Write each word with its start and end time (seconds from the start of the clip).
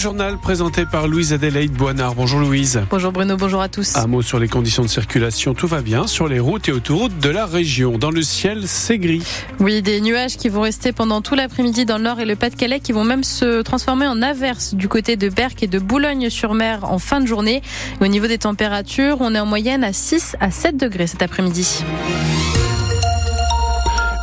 journal 0.00 0.38
présenté 0.38 0.86
par 0.86 1.08
Louise 1.08 1.34
Adélaïde 1.34 1.72
Boinard. 1.72 2.14
Bonjour 2.14 2.40
Louise. 2.40 2.80
Bonjour 2.88 3.12
Bruno, 3.12 3.36
bonjour 3.36 3.60
à 3.60 3.68
tous. 3.68 3.96
Un 3.96 4.06
mot 4.06 4.22
sur 4.22 4.38
les 4.38 4.48
conditions 4.48 4.82
de 4.82 4.88
circulation. 4.88 5.52
Tout 5.52 5.66
va 5.66 5.82
bien 5.82 6.06
sur 6.06 6.26
les 6.26 6.40
routes 6.40 6.70
et 6.70 6.72
autoroutes 6.72 7.18
de 7.18 7.28
la 7.28 7.44
région. 7.44 7.98
Dans 7.98 8.10
le 8.10 8.22
ciel, 8.22 8.62
c'est 8.66 8.96
gris. 8.96 9.22
Oui, 9.58 9.82
des 9.82 10.00
nuages 10.00 10.38
qui 10.38 10.48
vont 10.48 10.62
rester 10.62 10.92
pendant 10.92 11.20
tout 11.20 11.34
l'après-midi 11.34 11.84
dans 11.84 11.98
le 11.98 12.04
nord 12.04 12.18
et 12.18 12.24
le 12.24 12.34
Pas-de-Calais 12.34 12.80
qui 12.80 12.92
vont 12.92 13.04
même 13.04 13.24
se 13.24 13.60
transformer 13.60 14.06
en 14.06 14.22
averse 14.22 14.72
du 14.72 14.88
côté 14.88 15.16
de 15.16 15.28
Berck 15.28 15.62
et 15.62 15.66
de 15.66 15.78
Boulogne-sur-Mer 15.78 16.84
en 16.84 16.98
fin 16.98 17.20
de 17.20 17.26
journée. 17.26 17.60
au 18.00 18.06
niveau 18.06 18.26
des 18.26 18.38
températures, 18.38 19.18
on 19.20 19.34
est 19.34 19.40
en 19.40 19.46
moyenne 19.46 19.84
à 19.84 19.92
6 19.92 20.34
à 20.40 20.50
7 20.50 20.78
degrés 20.78 21.08
cet 21.08 21.20
après-midi. 21.20 21.84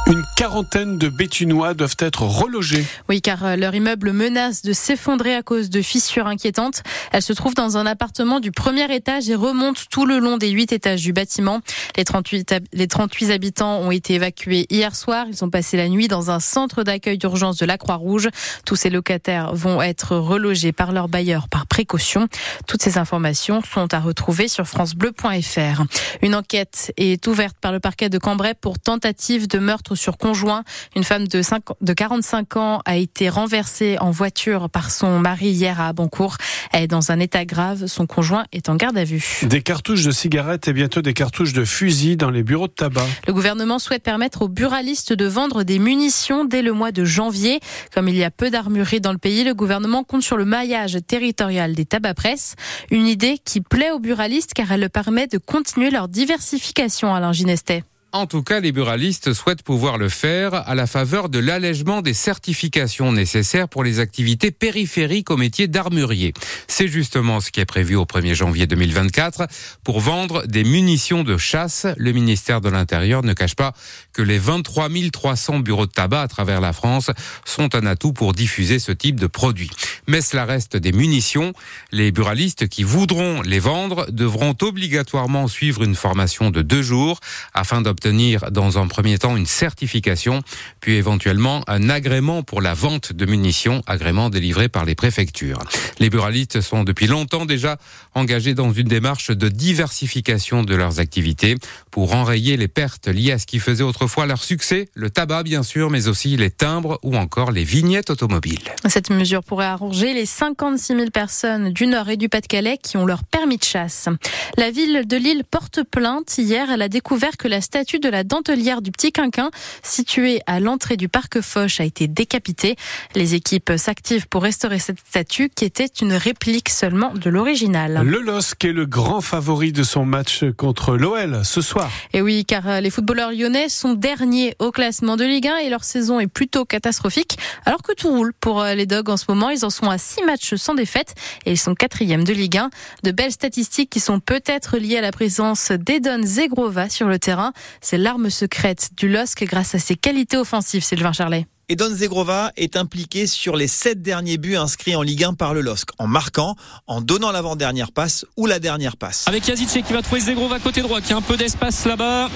Une 0.09 0.23
quarantaine 0.37 0.97
de 0.97 1.09
Bétunois 1.09 1.73
doivent 1.73 1.97
être 1.99 2.21
relogés. 2.21 2.85
Oui, 3.09 3.21
car 3.21 3.43
euh, 3.43 3.55
leur 3.57 3.75
immeuble 3.75 4.13
menace 4.13 4.61
de 4.61 4.71
s'effondrer 4.71 5.35
à 5.35 5.43
cause 5.43 5.69
de 5.69 5.81
fissures 5.81 6.27
inquiétantes. 6.27 6.81
Elle 7.11 7.21
se 7.21 7.33
trouve 7.33 7.55
dans 7.55 7.75
un 7.75 7.85
appartement 7.85 8.39
du 8.39 8.53
premier 8.53 8.89
étage 8.95 9.29
et 9.29 9.35
remonte 9.35 9.89
tout 9.89 10.05
le 10.05 10.19
long 10.19 10.37
des 10.37 10.47
huit 10.47 10.71
étages 10.71 11.01
du 11.01 11.11
bâtiment. 11.11 11.59
Les 11.97 12.05
38, 12.05 12.55
les 12.71 12.87
38 12.87 13.31
habitants 13.31 13.79
ont 13.79 13.91
été 13.91 14.13
évacués 14.13 14.65
hier 14.69 14.95
soir. 14.95 15.25
Ils 15.29 15.43
ont 15.43 15.49
passé 15.49 15.75
la 15.75 15.89
nuit 15.89 16.07
dans 16.07 16.31
un 16.31 16.39
centre 16.39 16.83
d'accueil 16.83 17.17
d'urgence 17.17 17.57
de 17.57 17.65
la 17.65 17.77
Croix-Rouge. 17.77 18.29
Tous 18.65 18.77
ces 18.77 18.89
locataires 18.89 19.53
vont 19.53 19.81
être 19.81 20.15
relogés 20.15 20.71
par 20.71 20.93
leur 20.93 21.09
bailleur 21.09 21.49
par 21.49 21.67
précaution. 21.67 22.29
Toutes 22.65 22.81
ces 22.81 22.97
informations 22.97 23.61
sont 23.61 23.93
à 23.93 23.99
retrouver 23.99 24.47
sur 24.47 24.67
francebleu.fr. 24.67 25.83
Une 26.21 26.33
enquête 26.33 26.93
est 26.95 27.27
ouverte 27.27 27.57
par 27.59 27.73
le 27.73 27.81
parquet 27.81 28.07
de 28.07 28.17
Cambrai 28.17 28.53
pour 28.53 28.79
tentative 28.79 29.49
de 29.49 29.59
meurtre 29.59 29.96
sur 29.97 30.17
conjoint. 30.17 30.63
Une 30.95 31.03
femme 31.03 31.27
de, 31.27 31.41
5, 31.41 31.63
de 31.81 31.93
45 31.93 32.57
ans 32.57 32.81
a 32.85 32.95
été 32.95 33.29
renversée 33.29 33.97
en 33.99 34.11
voiture 34.11 34.69
par 34.69 34.91
son 34.91 35.19
mari 35.19 35.49
hier 35.49 35.81
à 35.81 35.87
Abancourt. 35.87 36.37
Elle 36.71 36.83
est 36.83 36.87
dans 36.87 37.11
un 37.11 37.19
état 37.19 37.45
grave. 37.45 37.87
Son 37.87 38.05
conjoint 38.05 38.45
est 38.51 38.69
en 38.69 38.75
garde 38.75 38.97
à 38.97 39.03
vue. 39.03 39.41
Des 39.43 39.61
cartouches 39.61 40.03
de 40.03 40.11
cigarettes 40.11 40.67
et 40.67 40.73
bientôt 40.73 41.01
des 41.01 41.13
cartouches 41.13 41.53
de 41.53 41.65
fusil 41.65 42.17
dans 42.17 42.29
les 42.29 42.43
bureaux 42.43 42.67
de 42.67 42.73
tabac. 42.73 43.05
Le 43.27 43.33
gouvernement 43.33 43.79
souhaite 43.79 44.03
permettre 44.03 44.43
aux 44.43 44.47
buralistes 44.47 45.13
de 45.13 45.25
vendre 45.25 45.63
des 45.63 45.79
munitions 45.79 46.45
dès 46.45 46.61
le 46.61 46.73
mois 46.73 46.91
de 46.91 47.03
janvier. 47.03 47.59
Comme 47.93 48.07
il 48.07 48.15
y 48.15 48.23
a 48.23 48.31
peu 48.31 48.49
d'armureries 48.49 49.01
dans 49.01 49.11
le 49.11 49.17
pays, 49.17 49.43
le 49.43 49.53
gouvernement 49.53 50.03
compte 50.03 50.23
sur 50.23 50.37
le 50.37 50.45
maillage 50.45 50.97
territorial 51.07 51.73
des 51.73 51.85
tabac 51.85 52.13
presse. 52.13 52.55
Une 52.91 53.07
idée 53.07 53.37
qui 53.43 53.61
plaît 53.61 53.91
aux 53.91 53.99
buralistes 53.99 54.53
car 54.53 54.71
elle 54.71 54.81
leur 54.81 54.89
permet 54.89 55.27
de 55.27 55.37
continuer 55.37 55.89
leur 55.89 56.07
diversification, 56.07 57.13
Alain 57.13 57.33
Ginestet. 57.33 57.83
En 58.17 58.25
tout 58.25 58.41
cas, 58.41 58.59
les 58.59 58.71
buralistes 58.71 59.31
souhaitent 59.31 59.61
pouvoir 59.61 59.99
le 59.99 60.09
faire 60.09 60.55
à 60.67 60.73
la 60.73 60.87
faveur 60.87 61.29
de 61.29 61.37
l'allègement 61.37 62.01
des 62.01 62.15
certifications 62.15 63.11
nécessaires 63.11 63.69
pour 63.69 63.83
les 63.83 63.99
activités 63.99 64.49
périphériques 64.49 65.29
au 65.29 65.37
métier 65.37 65.67
d'armurier. 65.67 66.33
C'est 66.67 66.87
justement 66.87 67.41
ce 67.41 67.51
qui 67.51 67.59
est 67.59 67.65
prévu 67.65 67.95
au 67.95 68.05
1er 68.05 68.33
janvier 68.33 68.65
2024 68.65 69.45
pour 69.83 69.99
vendre 69.99 70.47
des 70.47 70.63
munitions 70.63 71.23
de 71.23 71.37
chasse. 71.37 71.85
Le 71.95 72.11
ministère 72.11 72.59
de 72.59 72.69
l'Intérieur 72.69 73.21
ne 73.21 73.33
cache 73.33 73.55
pas 73.55 73.73
que 74.13 74.23
les 74.23 74.39
23 74.39 74.89
300 75.13 75.59
bureaux 75.59 75.85
de 75.85 75.91
tabac 75.91 76.23
à 76.23 76.27
travers 76.27 76.59
la 76.59 76.73
France 76.73 77.11
sont 77.45 77.75
un 77.75 77.85
atout 77.85 78.13
pour 78.13 78.33
diffuser 78.33 78.79
ce 78.79 78.91
type 78.91 79.19
de 79.19 79.27
produits. 79.27 79.69
Mais 80.07 80.21
cela 80.21 80.45
reste 80.45 80.75
des 80.75 80.91
munitions. 80.91 81.53
Les 81.91 82.11
buralistes 82.11 82.67
qui 82.67 82.81
voudront 82.81 83.43
les 83.43 83.59
vendre 83.59 84.07
devront 84.09 84.55
obligatoirement 84.63 85.47
suivre 85.47 85.83
une 85.83 85.93
formation 85.93 86.49
de 86.49 86.63
deux 86.63 86.81
jours 86.81 87.19
afin 87.53 87.81
d'obtenir 87.81 88.06
obtenir 88.07 88.51
dans 88.51 88.77
un 88.77 88.87
premier 88.87 89.17
temps 89.17 89.35
une 89.35 89.45
certification, 89.45 90.41
puis 90.79 90.95
éventuellement 90.95 91.61
un 91.67 91.89
agrément 91.89 92.41
pour 92.41 92.61
la 92.61 92.73
vente 92.73 93.11
de 93.11 93.25
munitions, 93.25 93.83
agrément 93.85 94.29
délivré 94.29 94.69
par 94.69 94.85
les 94.85 94.95
préfectures. 94.95 95.59
Les 95.99 96.09
buralistes 96.09 96.61
sont 96.61 96.85
depuis 96.85 97.07
longtemps 97.07 97.45
déjà 97.45 97.77
engagés 98.13 98.53
dans 98.53 98.71
une 98.71 98.87
démarche 98.87 99.31
de 99.31 99.49
diversification 99.49 100.63
de 100.63 100.73
leurs 100.73 100.99
activités 100.99 101.55
pour 101.91 102.13
enrayer 102.13 102.55
les 102.55 102.69
pertes 102.69 103.07
liées 103.07 103.33
à 103.33 103.39
ce 103.39 103.45
qui 103.45 103.59
faisait 103.59 103.83
autrefois 103.83 104.25
leur 104.25 104.41
succès, 104.41 104.87
le 104.93 105.09
tabac 105.09 105.43
bien 105.43 105.63
sûr, 105.63 105.89
mais 105.89 106.07
aussi 106.07 106.37
les 106.37 106.51
timbres 106.51 106.99
ou 107.03 107.17
encore 107.17 107.51
les 107.51 107.65
vignettes 107.65 108.09
automobiles. 108.09 108.73
Cette 108.87 109.09
mesure 109.09 109.43
pourrait 109.43 109.65
arranger 109.65 110.13
les 110.13 110.25
56 110.25 110.95
000 110.95 111.09
personnes 111.09 111.73
du 111.73 111.87
Nord 111.87 112.09
et 112.09 112.17
du 112.17 112.29
Pas-de-Calais 112.29 112.77
qui 112.81 112.95
ont 112.95 113.05
leur 113.05 113.25
permis 113.25 113.57
de 113.57 113.63
chasse. 113.63 114.07
La 114.55 114.71
ville 114.71 115.03
de 115.05 115.17
Lille 115.17 115.43
porte 115.49 115.83
plainte. 115.83 116.37
Hier, 116.37 116.69
elle 116.71 116.81
a 116.81 116.89
découvert 116.89 117.35
que 117.37 117.47
la 117.47 117.61
statue 117.61 117.86
de 117.95 118.09
la 118.09 118.23
dentelière 118.25 118.81
du 118.81 118.91
Petit 118.91 119.13
Quinquin, 119.13 119.49
située 119.81 120.41
à 120.45 120.59
l'entrée 120.59 120.97
du 120.97 121.07
parc 121.07 121.39
Foch, 121.39 121.79
a 121.79 121.85
été 121.85 122.07
décapitée. 122.07 122.75
Les 123.15 123.33
équipes 123.33 123.71
s'activent 123.77 124.27
pour 124.27 124.43
restaurer 124.43 124.79
cette 124.79 124.99
statue 124.99 125.49
qui 125.49 125.63
était 125.63 125.89
une 126.01 126.13
réplique 126.13 126.67
seulement 126.67 127.13
de 127.13 127.29
l'original. 127.29 128.01
Le 128.03 128.19
LOSC 128.19 128.65
est 128.65 128.73
le 128.73 128.85
grand 128.85 129.21
favori 129.21 129.71
de 129.71 129.83
son 129.83 130.05
match 130.05 130.43
contre 130.57 130.97
l'OL 130.97 131.45
ce 131.45 131.61
soir. 131.61 131.89
Et 132.11 132.21
oui, 132.21 132.43
car 132.45 132.81
les 132.81 132.89
footballeurs 132.89 133.31
lyonnais 133.31 133.69
sont 133.69 133.93
derniers 133.93 134.55
au 134.59 134.71
classement 134.71 135.15
de 135.15 135.23
Ligue 135.23 135.47
1 135.47 135.57
et 135.59 135.69
leur 135.69 135.85
saison 135.85 136.19
est 136.19 136.27
plutôt 136.27 136.65
catastrophique. 136.65 137.37
Alors 137.65 137.81
que 137.81 137.93
tout 137.93 138.09
roule 138.09 138.33
pour 138.33 138.63
les 138.63 138.85
Dogs 138.85 139.09
en 139.09 139.17
ce 139.17 139.25
moment, 139.29 139.49
ils 139.49 139.63
en 139.63 139.69
sont 139.69 139.89
à 139.89 139.97
6 139.97 140.23
matchs 140.23 140.55
sans 140.55 140.75
défaite 140.75 141.15
et 141.45 141.51
ils 141.51 141.57
sont 141.57 141.73
quatrièmes 141.73 142.25
de 142.25 142.33
Ligue 142.33 142.57
1. 142.57 142.69
De 143.03 143.11
belles 143.11 143.31
statistiques 143.31 143.89
qui 143.89 143.99
sont 143.99 144.19
peut-être 144.19 144.77
liées 144.77 144.97
à 144.97 145.01
la 145.01 145.11
présence 145.11 145.71
d'Edon 145.71 146.21
Zegrova 146.23 146.89
sur 146.89 147.07
le 147.07 147.19
terrain. 147.19 147.53
C'est 147.81 147.97
l'arme 147.97 148.29
secrète 148.29 148.89
du 148.97 149.09
LOSC 149.09 149.43
grâce 149.45 149.75
à 149.75 149.79
ses 149.79 149.95
qualités 149.95 150.37
offensives, 150.37 150.83
Sylvain 150.83 151.13
Charlet. 151.13 151.47
Et 151.69 151.75
Don 151.75 151.93
Zegrova 151.93 152.53
est 152.55 152.77
impliqué 152.77 153.27
sur 153.27 153.57
les 153.57 153.67
sept 153.67 154.01
derniers 154.01 154.37
buts 154.37 154.55
inscrits 154.55 154.95
en 154.95 155.01
Ligue 155.01 155.25
1 155.25 155.33
par 155.33 155.53
le 155.53 155.59
LOSC, 155.59 155.89
en 155.99 156.07
marquant, 156.07 156.55
en 156.87 157.01
donnant 157.01 157.31
l'avant-dernière 157.31 157.91
passe 157.91 158.25
ou 158.37 158.45
la 158.45 158.59
dernière 158.59 158.95
passe. 158.95 159.25
Avec 159.27 159.45
Yazice 159.47 159.79
qui 159.85 159.91
va 159.91 160.01
trouver 160.01 160.21
Zegrova 160.21 160.59
côté 160.59 160.81
droit, 160.81 161.01
qui 161.01 161.11
a 161.11 161.17
un 161.17 161.21
peu 161.21 161.35
d'espace 161.35 161.85
là-bas. 161.85 162.29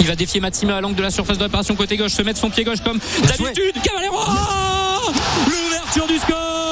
Il 0.00 0.06
va 0.06 0.16
défier 0.16 0.40
Matima 0.40 0.76
à 0.76 0.80
l'angle 0.80 0.96
de 0.96 1.02
la 1.02 1.12
surface 1.12 1.38
de 1.38 1.44
réparation 1.44 1.76
côté 1.76 1.96
gauche, 1.96 2.12
se 2.12 2.22
mettre 2.22 2.40
son 2.40 2.50
pied 2.50 2.64
gauche 2.64 2.80
comme 2.82 2.98
d'habitude. 3.22 3.74
Cavallero 3.84 4.18
L'ouverture 5.46 6.08
du 6.08 6.18
score 6.18 6.65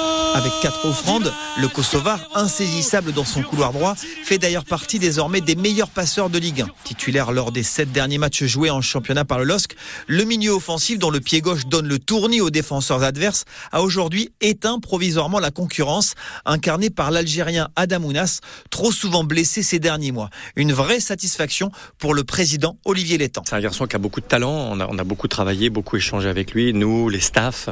avec 0.44 0.60
quatre 0.60 0.84
offrandes, 0.84 1.32
le 1.58 1.68
Kosovar, 1.68 2.20
insaisissable 2.34 3.12
dans 3.12 3.24
son 3.24 3.42
couloir 3.42 3.72
droit, 3.72 3.94
fait 3.94 4.36
d'ailleurs 4.36 4.66
partie 4.66 4.98
désormais 4.98 5.40
des 5.40 5.56
meilleurs 5.56 5.88
passeurs 5.88 6.28
de 6.28 6.38
Ligue 6.38 6.60
1. 6.62 6.66
Titulaire 6.84 7.32
lors 7.32 7.50
des 7.50 7.62
sept 7.62 7.90
derniers 7.92 8.18
matchs 8.18 8.44
joués 8.44 8.68
en 8.68 8.82
championnat 8.82 9.24
par 9.24 9.38
le 9.38 9.44
LOSC, 9.44 9.74
le 10.06 10.24
milieu 10.24 10.50
offensif 10.50 10.98
dont 10.98 11.08
le 11.08 11.20
pied 11.20 11.40
gauche 11.40 11.64
donne 11.64 11.88
le 11.88 11.98
tournis 11.98 12.42
aux 12.42 12.50
défenseurs 12.50 13.02
adverses 13.02 13.46
a 13.72 13.80
aujourd'hui 13.80 14.32
éteint 14.42 14.80
provisoirement 14.80 15.38
la 15.38 15.50
concurrence, 15.50 16.14
incarnée 16.44 16.90
par 16.90 17.10
l'Algérien 17.10 17.68
Adamounas, 17.74 18.40
trop 18.68 18.92
souvent 18.92 19.24
blessé 19.24 19.62
ces 19.62 19.78
derniers 19.78 20.12
mois. 20.12 20.28
Une 20.56 20.74
vraie 20.74 21.00
satisfaction 21.00 21.70
pour 21.96 22.12
le 22.12 22.22
président 22.22 22.76
Olivier 22.84 23.16
Létang. 23.16 23.44
C'est 23.48 23.56
un 23.56 23.60
garçon 23.60 23.86
qui 23.86 23.96
a 23.96 23.98
beaucoup 23.98 24.20
de 24.20 24.26
talent, 24.26 24.76
on 24.78 24.98
a, 24.98 25.04
beaucoup 25.04 25.28
travaillé, 25.28 25.70
beaucoup 25.70 25.96
échangé 25.96 26.28
avec 26.28 26.52
lui, 26.52 26.74
nous, 26.74 27.08
les 27.08 27.20
staffs, 27.20 27.70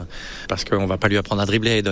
parce 0.49 0.65
qu'on 0.65 0.87
va 0.87 0.97
pas 0.97 1.09
lui 1.09 1.19
apprendre 1.19 1.43
à 1.43 1.47
dribbler 1.47 1.83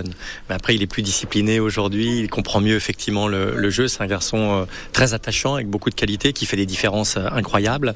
à 0.49 0.59
il 0.73 0.83
est 0.83 0.87
plus 0.87 1.03
discipliné 1.03 1.61
aujourd'hui, 1.61 2.21
il 2.21 2.29
comprend 2.29 2.61
mieux 2.61 2.77
effectivement 2.77 3.29
le, 3.29 3.71
jeu. 3.71 3.89
C'est 3.89 4.03
un 4.03 4.07
garçon 4.07 4.39
euh, 4.39 4.65
très 4.93 5.15
attachant 5.15 5.55
avec 5.55 5.69
beaucoup 5.69 5.91
de 5.91 5.95
qualités 5.95 6.33
qui 6.33 6.47
fait 6.47 6.57
des 6.57 6.67
différences 6.67 7.17
euh, 7.17 7.27
incroyables. 7.33 7.95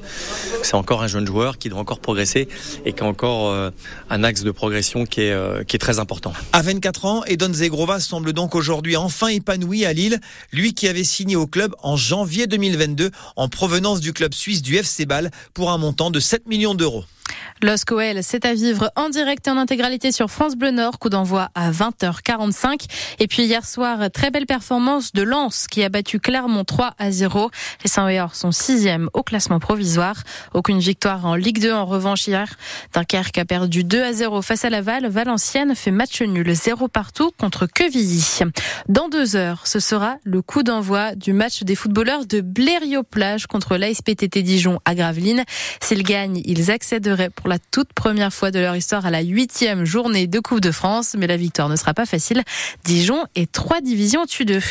C'est 0.63 0.75
encore 0.75 1.03
un 1.03 1.07
jeune 1.07 1.27
joueur 1.27 1.57
qui 1.57 1.69
doit 1.69 1.79
encore 1.79 1.99
progresser 1.99 2.47
et 2.85 2.93
qui 2.93 3.03
a 3.03 3.05
encore 3.05 3.49
euh, 3.49 3.71
un 4.09 4.23
axe 4.23 4.43
de 4.43 4.51
progression 4.51 5.05
qui 5.05 5.21
est, 5.21 5.65
qui 5.67 5.75
est 5.75 5.79
très 5.79 5.99
important. 5.99 6.33
À 6.53 6.61
24 6.61 7.05
ans, 7.05 7.23
Edon 7.25 7.53
Zegrova 7.53 7.99
semble 7.99 8.33
donc 8.33 8.55
aujourd'hui 8.55 8.95
enfin 8.95 9.27
épanoui 9.27 9.85
à 9.85 9.93
Lille, 9.93 10.19
lui 10.51 10.73
qui 10.73 10.87
avait 10.87 11.03
signé 11.03 11.35
au 11.35 11.47
club 11.47 11.75
en 11.83 11.97
janvier 11.97 12.47
2022 12.47 13.11
en 13.35 13.49
provenance 13.49 13.99
du 13.99 14.13
club 14.13 14.33
suisse 14.33 14.61
du 14.61 14.75
FC 14.75 15.05
Bâle 15.05 15.31
pour 15.53 15.71
un 15.71 15.77
montant 15.77 16.11
de 16.11 16.19
7 16.19 16.47
millions 16.47 16.75
d'euros. 16.75 17.05
L'OSCOL, 17.61 18.19
c'est 18.21 18.45
à 18.45 18.53
vivre 18.53 18.91
en 18.95 19.09
direct 19.09 19.47
et 19.47 19.51
en 19.51 19.57
intégralité 19.57 20.11
sur 20.11 20.29
France 20.29 20.55
Bleu 20.55 20.71
Nord, 20.71 20.99
coup 20.99 21.09
d'envoi 21.09 21.49
à 21.55 21.71
20h45. 21.71 22.85
Et 23.19 23.27
puis 23.27 23.43
hier 23.43 23.65
soir, 23.65 24.11
très 24.11 24.31
belle 24.31 24.45
performance 24.45 25.13
de 25.13 25.23
Lens 25.23 25.67
qui 25.67 25.83
a 25.83 25.89
battu 25.89 26.19
Clermont 26.19 26.63
3 26.63 26.93
à 26.97 27.11
0. 27.11 27.49
Les 27.83 27.89
Saint-Oyer 27.89 28.27
sont 28.33 28.51
sixième 28.51 29.09
au 29.13 29.23
classement 29.23 29.59
provisoire. 29.59 30.15
Aucune 30.53 30.79
victoire 30.79 31.25
en 31.25 31.35
Ligue 31.35 31.59
2 31.59 31.73
en 31.73 31.85
revanche 31.85 32.27
hier. 32.27 32.55
Dunkerque 32.93 33.37
a 33.37 33.45
perdu 33.45 33.83
2 33.83 34.03
à 34.03 34.13
0 34.13 34.41
face 34.41 34.65
à 34.65 34.69
Laval. 34.69 35.07
Valenciennes 35.07 35.75
fait 35.75 35.91
match 35.91 36.21
nul 36.21 36.53
0 36.53 36.87
partout 36.87 37.31
contre 37.37 37.65
Quevilly. 37.65 38.39
Dans 38.89 39.09
deux 39.09 39.35
heures, 39.35 39.67
ce 39.67 39.79
sera 39.79 40.17
le 40.23 40.41
coup 40.41 40.63
d'envoi 40.63 41.15
du 41.15 41.33
match 41.33 41.63
des 41.63 41.75
footballeurs 41.75 42.25
de 42.25 42.41
Blériot-Plage 42.41 43.47
contre 43.47 43.77
l'ASPTT 43.77 44.39
Dijon 44.39 44.79
à 44.85 44.95
Gravelines. 44.95 45.43
S'ils 45.81 46.03
gagnent, 46.03 46.41
ils 46.45 46.71
accèderaient 46.71 47.29
pour 47.35 47.49
la 47.49 47.59
toute 47.59 47.93
première 47.93 48.33
fois 48.33 48.51
de 48.51 48.59
leur 48.59 48.75
histoire 48.75 49.05
à 49.05 49.11
la 49.11 49.21
huitième 49.21 49.85
journée 49.85 50.27
de 50.27 50.39
Coupe 50.39 50.61
de 50.61 50.71
France. 50.71 51.15
Mais 51.17 51.27
la 51.27 51.37
victoire 51.37 51.69
ne 51.69 51.75
sera 51.75 51.93
pas 51.93 52.05
facile. 52.05 52.43
Dijon 52.83 53.23
est 53.35 53.51
trois 53.51 53.81
divisions 53.81 54.21
au-dessus 54.23 54.45
d'eux. 54.45 54.61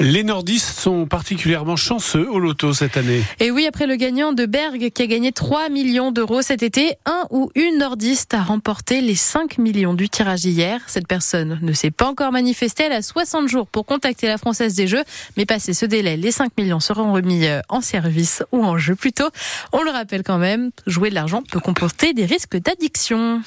Les 0.00 0.24
nordistes 0.24 0.78
sont 0.78 1.06
particulièrement 1.06 1.76
chanceux 1.76 2.28
au 2.30 2.38
loto 2.38 2.72
cette 2.72 2.96
année. 2.96 3.22
Et 3.40 3.50
oui, 3.50 3.66
après 3.66 3.86
le 3.86 3.96
gagnant 3.96 4.32
de 4.32 4.46
Berg 4.46 4.90
qui 4.90 5.02
a 5.02 5.06
gagné 5.06 5.32
3 5.32 5.68
millions 5.68 6.12
d'euros 6.12 6.42
cet 6.42 6.62
été, 6.62 6.94
un 7.06 7.24
ou 7.30 7.50
une 7.54 7.78
nordiste 7.78 8.34
a 8.34 8.42
remporté 8.42 9.00
les 9.00 9.14
5 9.14 9.58
millions 9.58 9.94
du 9.94 10.08
tirage 10.08 10.44
hier. 10.44 10.80
Cette 10.86 11.06
personne 11.06 11.58
ne 11.60 11.72
s'est 11.72 11.90
pas 11.90 12.06
encore 12.06 12.32
manifestée. 12.32 12.84
Elle 12.84 12.92
a 12.92 13.02
60 13.02 13.48
jours 13.48 13.66
pour 13.66 13.86
contacter 13.86 14.26
la 14.26 14.38
Française 14.38 14.74
des 14.74 14.86
Jeux. 14.86 15.04
Mais 15.36 15.46
passé 15.46 15.74
ce 15.74 15.86
délai, 15.86 16.16
les 16.16 16.30
5 16.30 16.52
millions 16.58 16.80
seront 16.80 17.12
remis 17.12 17.46
euh, 17.46 17.60
en 17.68 17.80
service 17.80 18.42
ou 18.52 18.64
en 18.64 18.78
jeu 18.78 18.94
plutôt. 18.94 19.28
On 19.72 19.82
le 19.82 19.90
rappelle 19.90 20.22
quand 20.22 20.38
même, 20.38 20.70
jouer 20.86 21.10
de 21.10 21.14
l'argent 21.14 21.42
peut 21.42 21.60
comporter 21.60 22.03
des 22.12 22.26
risques 22.26 22.56
d'addiction. 22.56 23.40